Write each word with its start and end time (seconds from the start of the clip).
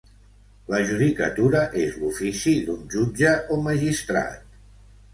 La 0.73 0.79
judicatura 0.91 1.61
és 1.83 1.95
l'ofici 2.05 2.57
d'un 2.71 2.83
jutge 2.97 3.39
o 3.59 3.63
magistrat. 3.71 4.47